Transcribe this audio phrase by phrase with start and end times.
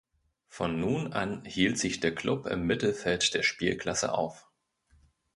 [0.47, 4.47] Von nun an hielt sich der Klub im Mittelfeld der Spielklasse auf.